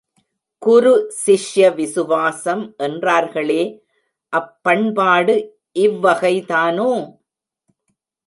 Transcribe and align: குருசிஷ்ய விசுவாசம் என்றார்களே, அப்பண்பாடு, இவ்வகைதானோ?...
குருசிஷ்ய 0.61 1.65
விசுவாசம் 1.75 2.63
என்றார்களே, 2.79 3.61
அப்பண்பாடு, 4.33 5.35
இவ்வகைதானோ?... 5.79 6.91